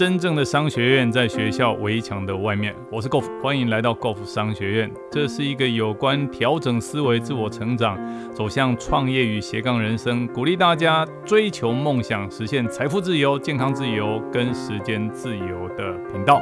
[0.00, 2.74] 真正的商学院在学校围墙的外面。
[2.90, 4.90] 我是 Golf，欢迎来到 Golf 商学院。
[5.12, 7.98] 这是一个有关调整思维、自我成长、
[8.32, 16.40] 走向创业与斜杠人生，鼓励大家追求梦想、实现财富自由、健康自由跟时间自由的频道。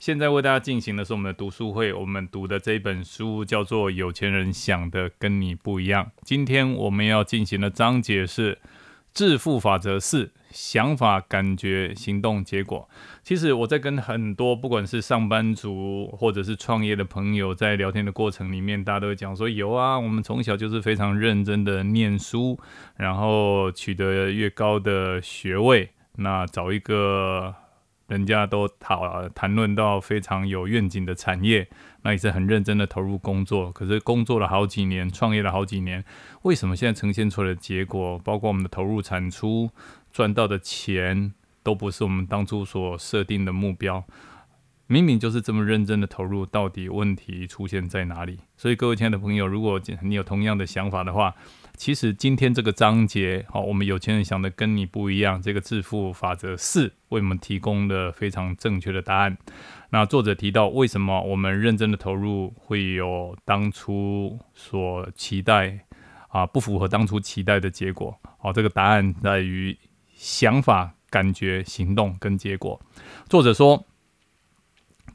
[0.00, 6.04] 现在为大家进行的是我们的读书会，我们读的这本书叫做《有钱人想的跟你不一样》。
[6.24, 8.58] 今天我们要进行的章节是。
[9.18, 12.88] 致富法则四：想法、感觉、行动、结果。
[13.24, 22.56] 其实我在跟很多不管是上班族或者是创业的朋友在聊天的过程里面，大家都会讲说：有啊，我们从小就是非常认真的念书，
[22.94, 27.52] 然后取得越高的学位，那找一个。
[28.08, 31.68] 人家都讨谈论到非常有愿景的产业，
[32.02, 33.70] 那也是很认真的投入工作。
[33.70, 36.02] 可是工作了好几年，创业了好几年，
[36.42, 39.70] 为什么现在呈现出来的结果，包括我们的投入产出、
[40.10, 44.02] 赚到的钱，都不是我们当初所设定的目标？
[44.86, 48.38] 明明就是这么认真的投入，到底问题出现在哪里？
[48.56, 51.34] 所以各位亲爱的朋友，如果你有同样的想法的话，
[51.78, 55.40] 其实今天这个章节，好，我们有钱人想的跟你不一样。
[55.40, 59.38] 这个致富法则四为我们提供了非常正确的答案。
[59.90, 65.78] 那作者提到，为什么我们认真的投入会有当初所期待
[66.30, 68.18] 啊不符合当初期待的结果？
[68.38, 69.78] 好，这个答案在于
[70.16, 72.80] 想法、感觉、行动跟结果。
[73.28, 73.86] 作者说。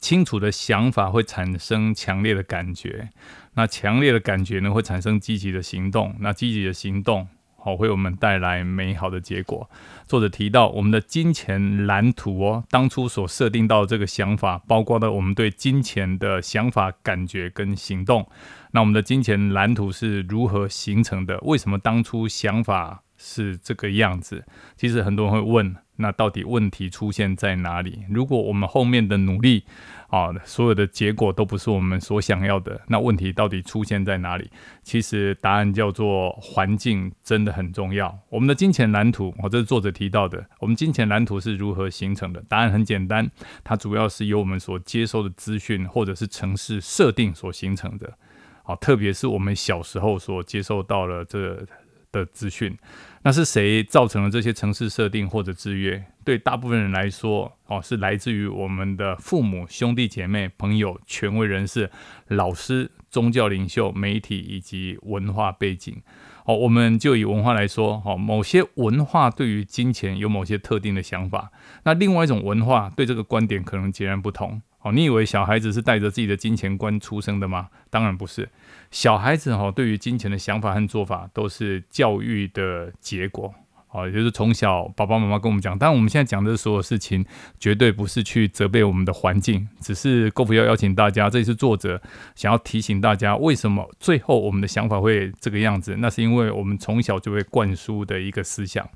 [0.03, 3.07] 清楚的想法会产生强烈的感觉，
[3.53, 9.69] 那强烈的感觉呢会产生积极的行动，那积极的行动好会我们带来美好的结果。
[10.05, 18.27] 作者提到我们的金钱蓝图哦，当初所设定到这个想法，包括了我们对金钱的想法、感觉跟行动。
[18.71, 21.39] 那我们的金钱蓝图是如何形成的？
[21.43, 24.43] 为什么当初想法是这个样子？
[24.75, 25.75] 其实很多人会问。
[25.95, 28.03] 那到底问题出现在哪里？
[28.09, 29.63] 如果我们后面的努力
[30.07, 34.49] 啊，所有的结果都不是我们所想要的，那问题到底出现在哪里？
[34.81, 38.19] 其实答案叫做环境真的很重要。
[38.29, 40.43] 我们的金钱蓝图，哦，这是作者提到的。
[40.59, 42.43] 我们金钱蓝图是如何形成的？
[42.49, 43.29] 答案很简单，
[43.63, 48.17] 它主要是由我们所接收的资讯或者是城市设定所形成的。
[48.63, 51.63] 好，特别是我们小时候所接受到了这。
[52.13, 52.77] 的资讯，
[53.23, 56.05] 那是谁造成了这些城市设定或者制约？
[56.23, 61.91] 对大部分人来说，哦，是来自于我们的父母、兄弟姐妹、朋友、权威人士、
[62.27, 66.01] 老师、宗教领袖、媒体以及文化背景。
[66.45, 71.51] 哦，我们就以文化来说，哦，某些文化对于金钱有某些特定的想法，
[71.83, 74.61] 那另外一种文化对这个观点可能截然不同。
[74.83, 77.69] 哦，你以为小孩子是带着自己的金钱观出生的吗？
[77.89, 78.49] 当然不是。
[78.91, 83.53] 小孩子哈，对于金钱的想法和做法都是教育的结果。
[83.91, 85.77] 哦，也就是从小爸爸妈妈跟我们讲。
[85.77, 87.23] 当然，我们现在讲的所有事情，
[87.59, 91.29] 绝对不是去责备我们的环境，只是够不要邀请大家。
[91.29, 92.01] 这是作者
[92.33, 95.95] 想要提醒大家，为什么最后我们的想法会这个样子？
[95.99, 98.89] 那是因为我们从小就会灌输的一个思想。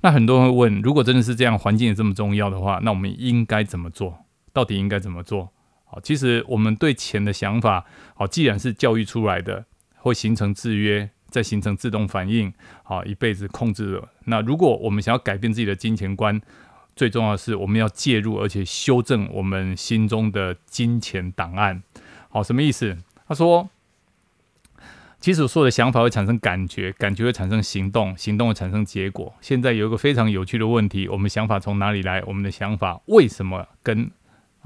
[0.00, 4.24] 那很多人会问，如果真的是这样，环境也这么重要的话，那我们应该怎么做？
[4.52, 5.52] 到底应该怎么做？
[5.84, 9.64] 好，其实我们对钱的想法，好，既然是教育出来的，
[9.96, 14.08] 会形成制约，再形成自动反应，好，一辈子控制了。
[14.26, 16.40] 那如果我们想要改变自己的金钱观，
[16.94, 21.82] 最重要的是我们要介入，而且修正我们心中的金钱档案。
[22.28, 22.98] 好，什么意思？
[23.26, 23.70] 他说，
[25.20, 29.34] 其实所有的想法会产生感觉，感觉会产生行动，行动会产生结果。
[29.40, 32.22] 现在有一个非常有趣的问题：我们想法从哪里来？
[32.26, 34.10] 我们的想法为什么跟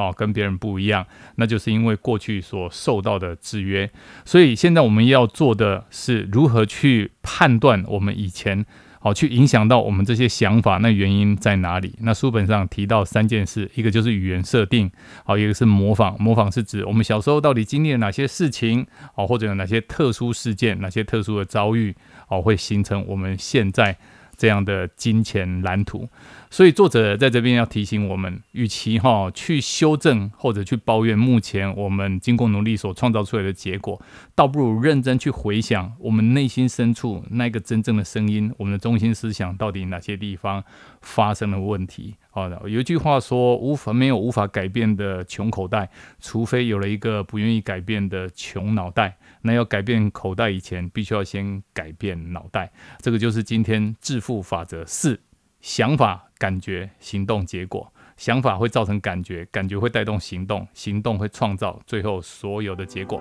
[0.08, 3.90] 哦，跟别人不一样，那就是因为过去所受到的制约。
[4.24, 8.64] 所以现在我们要做的是如何去判断我们以前
[9.00, 11.94] 好去影响到我们这些想法，那原因在哪里？
[12.00, 14.90] 那书本上提到三件事，一个就是语言设定，
[15.24, 16.16] 好，一个是模仿。
[16.20, 18.86] 模仿是指我们小时候到底经历了哪些事情，
[19.16, 21.94] 哦，或者有哪些特殊事件、哪些特殊的遭遇，
[22.28, 23.96] 哦，会形成我们现在。
[24.42, 26.08] 这样的金钱蓝图，
[26.50, 34.02] 所以作者在这边要提醒我们，与其哈去修正或者去抱怨目前我们经过努力所创造出来的结果，
[34.34, 40.64] 倒不如认真去回想我们内心深处那个真正的声音，我们的中心思想到底哪些地方
[41.02, 42.16] 发生了问题。
[42.30, 49.18] 好的，有一句话说，无法没有无法改变的穷口袋，除非有了一个不愿意改变的穷脑袋。
[49.42, 52.72] 那要改变口袋以前，必须要先改变脑袋。
[53.00, 55.20] 这个就是今天致富法则四：
[55.60, 57.92] 想法、感觉、行动、结果。
[58.16, 63.20] 想法会造成感觉，感觉会带动行动，行动会创造最后所有的结果。